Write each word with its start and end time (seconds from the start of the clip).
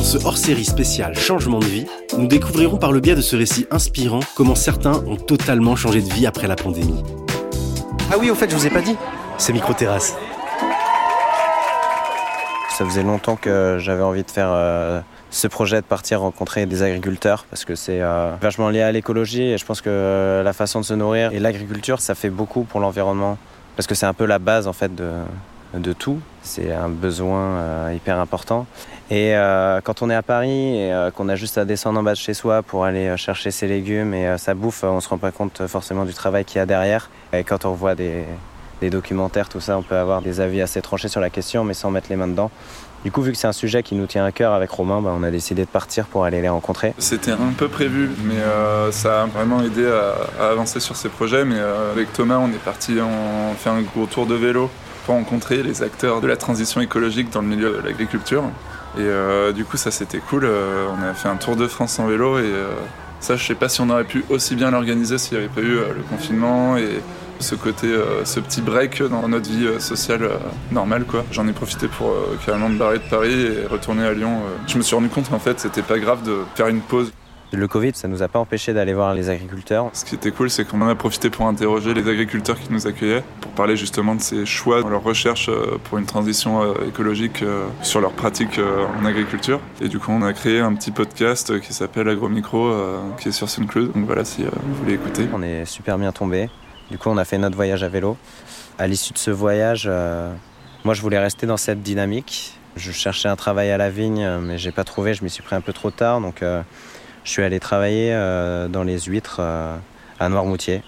Dans 0.00 0.06
ce 0.06 0.24
hors-série 0.24 0.64
spécial 0.64 1.14
Changement 1.14 1.58
de 1.58 1.66
vie, 1.66 1.84
nous 2.16 2.26
découvrirons 2.26 2.78
par 2.78 2.90
le 2.90 3.00
biais 3.00 3.14
de 3.14 3.20
ce 3.20 3.36
récit 3.36 3.66
inspirant 3.70 4.20
comment 4.34 4.54
certains 4.54 4.94
ont 5.06 5.16
totalement 5.16 5.76
changé 5.76 6.00
de 6.00 6.10
vie 6.10 6.26
après 6.26 6.48
la 6.48 6.56
pandémie. 6.56 7.04
Ah 8.10 8.16
oui, 8.18 8.30
au 8.30 8.34
fait, 8.34 8.48
je 8.48 8.56
vous 8.56 8.66
ai 8.66 8.70
pas 8.70 8.80
dit, 8.80 8.96
c'est 9.36 9.52
micro-terrasse. 9.52 10.16
Ça 12.70 12.86
faisait 12.86 13.02
longtemps 13.02 13.36
que 13.36 13.76
j'avais 13.78 14.02
envie 14.02 14.22
de 14.22 14.30
faire 14.30 14.48
euh, 14.50 15.02
ce 15.28 15.48
projet 15.48 15.82
de 15.82 15.86
partir 15.86 16.22
rencontrer 16.22 16.64
des 16.64 16.82
agriculteurs 16.82 17.44
parce 17.50 17.66
que 17.66 17.74
c'est 17.74 18.00
euh, 18.00 18.32
vachement 18.40 18.70
lié 18.70 18.80
à 18.80 18.92
l'écologie 18.92 19.42
et 19.42 19.58
je 19.58 19.66
pense 19.66 19.82
que 19.82 19.90
euh, 19.90 20.42
la 20.42 20.54
façon 20.54 20.80
de 20.80 20.86
se 20.86 20.94
nourrir 20.94 21.30
et 21.34 21.40
l'agriculture 21.40 22.00
ça 22.00 22.14
fait 22.14 22.30
beaucoup 22.30 22.64
pour 22.64 22.80
l'environnement 22.80 23.36
parce 23.76 23.86
que 23.86 23.94
c'est 23.94 24.06
un 24.06 24.14
peu 24.14 24.24
la 24.24 24.38
base 24.38 24.66
en 24.66 24.72
fait 24.72 24.94
de, 24.94 25.10
de 25.74 25.92
tout. 25.92 26.18
C'est 26.42 26.72
un 26.72 26.88
besoin 26.88 27.92
hyper 27.92 28.18
important. 28.18 28.66
Et 29.10 29.34
quand 29.84 30.02
on 30.02 30.10
est 30.10 30.14
à 30.14 30.22
Paris 30.22 30.78
et 30.78 31.08
qu'on 31.14 31.28
a 31.28 31.36
juste 31.36 31.58
à 31.58 31.64
descendre 31.64 32.00
en 32.00 32.02
bas 32.02 32.12
de 32.12 32.18
chez 32.18 32.34
soi 32.34 32.62
pour 32.62 32.84
aller 32.84 33.16
chercher 33.16 33.50
ses 33.50 33.66
légumes 33.66 34.14
et 34.14 34.38
sa 34.38 34.54
bouffe, 34.54 34.84
on 34.84 35.00
se 35.00 35.08
rend 35.08 35.18
pas 35.18 35.32
compte 35.32 35.66
forcément 35.66 36.04
du 36.04 36.14
travail 36.14 36.44
qu'il 36.44 36.58
y 36.58 36.62
a 36.62 36.66
derrière. 36.66 37.10
Et 37.32 37.44
quand 37.44 37.64
on 37.64 37.72
voit 37.72 37.94
des, 37.94 38.24
documentaires, 38.82 39.48
tout 39.48 39.60
ça, 39.60 39.76
on 39.76 39.82
peut 39.82 39.96
avoir 39.96 40.22
des 40.22 40.40
avis 40.40 40.62
assez 40.62 40.80
tranchés 40.80 41.08
sur 41.08 41.20
la 41.20 41.30
question, 41.30 41.64
mais 41.64 41.74
sans 41.74 41.90
mettre 41.90 42.08
les 42.10 42.16
mains 42.16 42.28
dedans. 42.28 42.50
Du 43.04 43.10
coup, 43.10 43.22
vu 43.22 43.32
que 43.32 43.38
c'est 43.38 43.46
un 43.46 43.52
sujet 43.52 43.82
qui 43.82 43.94
nous 43.94 44.06
tient 44.06 44.26
à 44.26 44.32
cœur 44.32 44.52
avec 44.52 44.70
Romain, 44.70 45.00
bah, 45.00 45.14
on 45.16 45.22
a 45.22 45.30
décidé 45.30 45.64
de 45.64 45.70
partir 45.70 46.04
pour 46.04 46.24
aller 46.24 46.42
les 46.42 46.50
rencontrer. 46.50 46.92
C'était 46.98 47.30
un 47.30 47.52
peu 47.56 47.68
prévu, 47.68 48.10
mais 48.24 48.36
euh, 48.36 48.92
ça 48.92 49.22
a 49.22 49.26
vraiment 49.26 49.62
aidé 49.62 49.86
à, 50.38 50.50
avancer 50.50 50.80
sur 50.80 50.96
ces 50.96 51.08
projets. 51.08 51.46
Mais 51.46 51.56
euh, 51.56 51.92
avec 51.92 52.12
Thomas, 52.12 52.36
on 52.36 52.48
est 52.48 52.62
parti, 52.62 52.98
on 53.00 53.54
fait 53.54 53.70
un 53.70 53.80
gros 53.80 54.04
tour 54.04 54.26
de 54.26 54.34
vélo 54.34 54.70
pour 55.04 55.14
rencontrer 55.14 55.62
les 55.62 55.82
acteurs 55.82 56.20
de 56.20 56.26
la 56.26 56.36
transition 56.36 56.80
écologique 56.80 57.30
dans 57.30 57.42
le 57.42 57.48
milieu 57.48 57.72
de 57.72 57.86
l'agriculture. 57.86 58.44
Et 58.96 59.02
euh, 59.02 59.52
du 59.52 59.64
coup, 59.64 59.76
ça 59.76 59.90
c'était 59.90 60.18
cool. 60.18 60.46
on 60.46 61.02
a 61.02 61.14
fait 61.14 61.28
un 61.28 61.36
tour 61.36 61.56
de 61.56 61.66
France 61.66 61.98
en 61.98 62.06
vélo 62.06 62.38
et 62.38 62.52
ça, 63.20 63.36
je 63.36 63.46
sais 63.46 63.54
pas 63.54 63.68
si 63.68 63.80
on 63.80 63.90
aurait 63.90 64.04
pu 64.04 64.24
aussi 64.30 64.56
bien 64.56 64.70
l'organiser 64.70 65.18
s'il 65.18 65.38
n'y 65.38 65.44
avait 65.44 65.52
pas 65.52 65.60
eu 65.60 65.74
le 65.74 66.02
confinement 66.08 66.76
et 66.76 67.00
ce 67.40 67.54
côté, 67.54 67.86
euh, 67.86 68.24
ce 68.24 68.38
petit 68.38 68.60
break 68.60 69.02
dans 69.02 69.26
notre 69.28 69.50
vie 69.50 69.66
euh, 69.66 69.80
sociale 69.80 70.22
euh, 70.22 70.36
normale. 70.70 71.04
quoi. 71.04 71.24
J'en 71.32 71.48
ai 71.48 71.52
profité 71.52 71.88
pour 71.88 72.14
carrément 72.44 72.68
me 72.68 72.78
barrer 72.78 72.98
de 72.98 73.08
Paris 73.08 73.32
et 73.32 73.66
retourner 73.66 74.04
à 74.04 74.12
Lyon. 74.12 74.40
Je 74.66 74.76
me 74.76 74.82
suis 74.82 74.94
rendu 74.94 75.08
compte 75.08 75.28
qu'en 75.28 75.38
fait, 75.38 75.58
c'était 75.58 75.82
pas 75.82 75.98
grave 75.98 76.22
de 76.22 76.38
faire 76.54 76.68
une 76.68 76.80
pause. 76.80 77.12
Le 77.52 77.66
Covid, 77.66 77.92
ça 77.94 78.06
nous 78.06 78.22
a 78.22 78.28
pas 78.28 78.38
empêché 78.38 78.72
d'aller 78.72 78.94
voir 78.94 79.12
les 79.12 79.28
agriculteurs. 79.28 79.90
Ce 79.92 80.04
qui 80.04 80.14
était 80.14 80.30
cool, 80.30 80.50
c'est 80.50 80.64
qu'on 80.64 80.80
en 80.82 80.88
a 80.88 80.94
profité 80.94 81.30
pour 81.30 81.46
interroger 81.46 81.94
les 81.94 82.08
agriculteurs 82.08 82.58
qui 82.58 82.72
nous 82.72 82.86
accueillaient, 82.86 83.24
pour 83.40 83.50
parler 83.52 83.76
justement 83.76 84.14
de 84.14 84.20
ces 84.20 84.46
choix 84.46 84.82
dans 84.82 84.88
leur 84.88 85.02
recherche 85.02 85.50
pour 85.84 85.98
une 85.98 86.06
transition 86.06 86.74
écologique 86.86 87.44
sur 87.82 88.00
leurs 88.00 88.12
pratiques 88.12 88.60
en 89.00 89.04
agriculture. 89.04 89.60
Et 89.80 89.88
du 89.88 89.98
coup, 89.98 90.12
on 90.12 90.22
a 90.22 90.32
créé 90.32 90.60
un 90.60 90.74
petit 90.74 90.92
podcast 90.92 91.58
qui 91.60 91.72
s'appelle 91.72 92.08
Agromicro, 92.08 92.72
qui 93.18 93.30
est 93.30 93.32
sur 93.32 93.48
SoundCloud. 93.48 93.92
Donc 93.92 94.06
voilà, 94.06 94.24
si 94.24 94.44
vous 94.44 94.74
voulez 94.74 94.94
écouter. 94.94 95.28
On 95.34 95.42
est 95.42 95.64
super 95.64 95.98
bien 95.98 96.12
tombé. 96.12 96.48
Du 96.90 96.98
coup, 96.98 97.08
on 97.08 97.16
a 97.16 97.24
fait 97.24 97.38
notre 97.38 97.56
voyage 97.56 97.84
à 97.84 97.88
vélo. 97.88 98.16
À 98.78 98.86
l'issue 98.86 99.12
de 99.12 99.18
ce 99.18 99.30
voyage, 99.30 99.84
euh, 99.86 100.32
moi, 100.84 100.94
je 100.94 101.02
voulais 101.02 101.18
rester 101.18 101.46
dans 101.46 101.56
cette 101.56 101.82
dynamique. 101.82 102.58
Je 102.76 102.90
cherchais 102.92 103.28
un 103.28 103.36
travail 103.36 103.70
à 103.70 103.76
la 103.76 103.90
vigne, 103.90 104.26
mais 104.40 104.58
j'ai 104.58 104.72
pas 104.72 104.84
trouvé. 104.84 105.14
Je 105.14 105.22
m'y 105.22 105.30
suis 105.30 105.42
pris 105.42 105.54
un 105.54 105.60
peu 105.60 105.72
trop 105.72 105.90
tard, 105.90 106.20
donc 106.20 106.42
euh, 106.42 106.62
je 107.24 107.30
suis 107.30 107.42
allé 107.42 107.60
travailler 107.60 108.12
euh, 108.12 108.68
dans 108.68 108.82
les 108.82 108.98
huîtres 109.00 109.40
à 109.40 110.28
Noirmoutier 110.28 110.82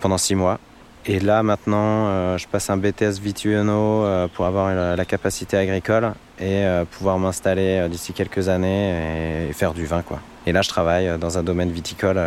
pendant 0.00 0.18
six 0.18 0.34
mois. 0.34 0.58
Et 1.06 1.18
là, 1.18 1.42
maintenant, 1.42 2.36
je 2.36 2.46
passe 2.46 2.68
un 2.68 2.76
BTS 2.76 3.20
Vitueno 3.22 4.04
pour 4.34 4.44
avoir 4.44 4.74
la, 4.74 5.04
capacité 5.06 5.56
agricole 5.56 6.12
et 6.38 6.62
pouvoir 6.90 7.18
m'installer 7.18 7.88
d'ici 7.88 8.12
quelques 8.12 8.50
années 8.50 9.48
et, 9.48 9.52
faire 9.54 9.72
du 9.72 9.86
vin. 9.86 10.04
Et 10.46 10.52
là, 10.52 10.60
je 10.60 10.68
travaille 10.68 11.18
dans 11.18 11.38
un 11.38 11.42
domaine 11.42 11.70
viticole 11.70 12.20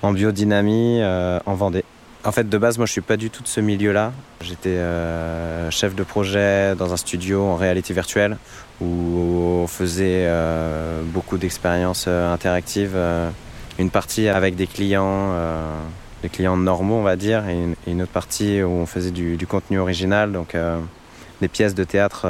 en 0.00 0.12
biodynamie 0.12 1.02
en 1.04 1.54
Vendée. 1.54 1.84
En 2.26 2.32
fait, 2.32 2.48
de 2.48 2.58
base, 2.58 2.76
moi, 2.76 2.86
je 2.86 2.92
suis 2.92 3.02
pas 3.02 3.16
du 3.16 3.30
tout 3.30 3.44
de 3.44 3.48
ce 3.48 3.60
milieu-là. 3.60 4.12
J'étais 4.40 4.70
euh, 4.70 5.70
chef 5.70 5.94
de 5.94 6.02
projet 6.02 6.74
dans 6.74 6.92
un 6.92 6.96
studio 6.96 7.44
en 7.44 7.54
réalité 7.54 7.94
virtuelle 7.94 8.36
où 8.80 8.86
on 9.62 9.68
faisait 9.68 10.24
euh, 10.26 11.02
beaucoup 11.04 11.38
d'expériences 11.38 12.06
euh, 12.08 12.34
interactives. 12.34 12.98
une 13.78 13.90
partie 13.90 14.28
avec 14.28 14.56
des 14.56 14.66
clients, 14.66 15.36
des 16.22 16.28
clients 16.28 16.56
normaux, 16.56 16.96
on 16.96 17.04
va 17.04 17.14
dire, 17.14 17.48
et 17.48 17.76
une, 17.86 18.02
autre 18.02 18.10
partie 18.10 18.60
où 18.60 18.70
on 18.70 18.86
faisait 18.86 19.12
du, 19.12 19.36
du 19.36 19.46
contenu 19.46 19.78
original, 19.78 20.32
donc 20.32 20.56
des 21.40 21.48
pièces 21.48 21.74
de 21.74 21.84
théâtre 21.84 22.26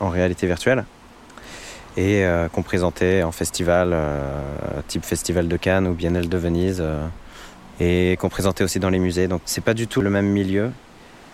en 0.00 0.08
réalité 0.08 0.46
virtuelle 0.46 0.84
et 1.96 2.26
qu'on 2.52 2.62
présentait 2.62 3.22
en 3.22 3.32
festival, 3.32 3.96
type 4.86 5.04
Festival 5.04 5.48
de 5.48 5.56
Cannes 5.56 5.86
ou 5.86 5.94
Biennale 5.94 6.28
de 6.28 6.36
Venise 6.36 6.84
et 7.80 8.16
qu'on 8.18 8.28
présentait 8.28 8.64
aussi 8.64 8.80
dans 8.80 8.90
les 8.90 8.98
musées. 8.98 9.28
Donc 9.28 9.42
c'est 9.44 9.64
pas 9.64 9.74
du 9.74 9.86
tout 9.86 10.00
le 10.00 10.10
même 10.10 10.26
milieu. 10.26 10.70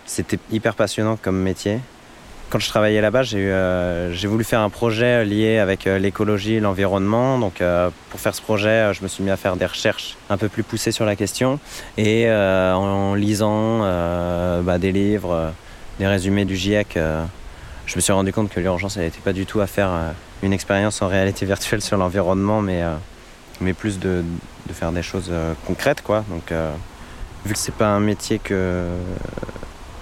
C'était 0.05 0.39
hyper 0.51 0.75
passionnant 0.75 1.17
comme 1.21 1.39
métier. 1.39 1.79
Quand 2.49 2.59
je 2.59 2.67
travaillais 2.69 3.01
là-bas, 3.01 3.23
j'ai 3.23 3.39
euh, 3.39 4.13
voulu 4.25 4.43
faire 4.43 4.59
un 4.59 4.69
projet 4.69 5.25
lié 5.25 5.57
avec 5.57 5.87
euh, 5.87 5.97
l'écologie, 5.97 6.59
l'environnement. 6.59 7.39
Donc 7.39 7.61
euh, 7.61 7.89
pour 8.11 8.19
faire 8.19 8.35
ce 8.35 8.41
projet, 8.41 8.93
je 8.93 9.01
me 9.01 9.07
suis 9.07 9.23
mis 9.23 9.31
à 9.31 9.37
faire 9.37 9.55
des 9.55 9.65
recherches 9.65 10.17
un 10.29 10.37
peu 10.37 10.49
plus 10.49 10.61
poussées 10.61 10.91
sur 10.91 11.05
la 11.05 11.15
question. 11.15 11.59
Et 11.97 12.29
en, 12.29 13.15
lisant 13.15 13.79
bah, 13.79 14.77
des 14.77 14.91
livres, 14.91 15.51
des 15.97 16.05
résumés 16.05 16.45
du 16.45 16.55
GIEC, 16.55 16.99
je 17.85 17.95
me 17.95 18.01
suis 18.01 18.13
rendu 18.13 18.31
compte 18.31 18.49
que 18.49 18.59
l'urgence 18.59 18.97
n'était 18.97 19.19
pas 19.21 19.33
du 19.33 19.45
tout 19.45 19.59
à 19.59 19.67
faire 19.67 19.89
une 20.43 20.53
expérience 20.53 21.01
en 21.01 21.07
réalité 21.07 21.45
virtuelle 21.45 21.81
sur 21.81 21.97
l'environnement, 21.97 22.61
mais 22.61 22.83
mais 23.61 23.73
plus 23.73 23.99
de, 23.99 24.23
faire 24.71 24.91
des 24.91 25.03
choses 25.03 25.29
euh, 25.29 25.53
concrètes, 25.65 26.01
quoi. 26.01 26.23
Donc, 26.29 26.51
euh, 26.51 26.71
vu 27.45 27.53
que 27.53 27.59
c'est 27.59 27.73
pas 27.73 27.87
un 27.87 27.99
métier 27.99 28.39
qui 28.39 28.53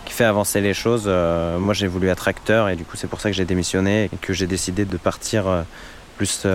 fait 0.08 0.24
avancer 0.26 0.62
les 0.62 0.74
choses, 0.74 1.06
euh, 1.08 1.58
moi 1.58 1.74
j'ai 1.74 1.88
voulu 1.88 2.10
être 2.10 2.28
acteur 2.28 2.70
et 2.70 2.76
du 2.76 2.84
coup 2.84 2.98
c'est 2.98 3.08
pour 3.08 3.22
ça 3.22 3.30
que 3.30 3.36
j'ai 3.36 3.46
démissionné 3.46 4.10
et 4.14 4.18
que 4.18 4.34
j'ai 4.34 4.46
décidé 4.46 4.86
de 4.86 4.98
partir 4.98 5.46
plus 6.18 6.46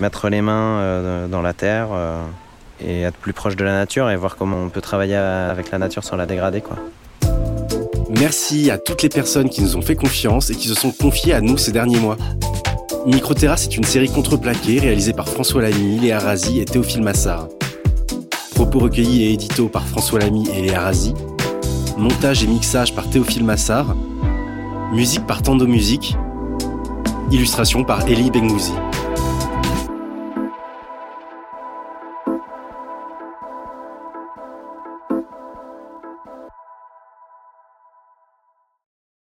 mettre 0.00 0.28
les 0.28 0.40
mains 0.40 1.28
dans 1.28 1.42
la 1.42 1.52
terre 1.52 1.88
et 2.80 3.02
être 3.02 3.16
plus 3.18 3.32
proche 3.32 3.54
de 3.54 3.64
la 3.64 3.72
nature 3.72 4.10
et 4.10 4.16
voir 4.16 4.36
comment 4.36 4.56
on 4.56 4.70
peut 4.70 4.80
travailler 4.80 5.14
avec 5.14 5.70
la 5.70 5.78
nature 5.78 6.02
sans 6.02 6.16
la 6.16 6.26
dégrader. 6.26 6.62
Merci 8.10 8.70
à 8.70 8.78
toutes 8.78 9.02
les 9.02 9.08
personnes 9.08 9.48
qui 9.48 9.62
nous 9.62 9.76
ont 9.76 9.82
fait 9.82 9.96
confiance 9.96 10.50
et 10.50 10.54
qui 10.54 10.68
se 10.68 10.74
sont 10.74 10.90
confiées 10.90 11.34
à 11.34 11.40
nous 11.40 11.58
ces 11.58 11.72
derniers 11.72 12.00
mois. 12.00 12.16
Microterrasse 13.06 13.64
est 13.64 13.76
une 13.76 13.84
série 13.84 14.08
contreplaquée 14.08 14.80
réalisée 14.80 15.12
par 15.12 15.28
François 15.28 15.60
Lamy, 15.60 15.98
Léa 16.00 16.18
Razi 16.18 16.60
et 16.60 16.64
Théophile 16.64 17.02
Massard. 17.02 17.48
Propos 18.54 18.78
recueillis 18.78 19.24
et 19.24 19.32
édito 19.32 19.68
par 19.68 19.86
François 19.86 20.20
Lamy 20.20 20.48
et 20.56 20.62
Léa 20.62 20.80
Razi. 20.80 21.12
Montage 21.98 22.44
et 22.44 22.46
mixage 22.46 22.94
par 22.94 23.10
Théophile 23.10 23.44
Massard. 23.44 23.94
Musique 24.92 25.26
par 25.26 25.42
Tando 25.42 25.66
Musique. 25.66 26.16
Illustration 27.30 27.84
par 27.84 28.08
Elie 28.08 28.30
Bengouzi. 28.30 28.72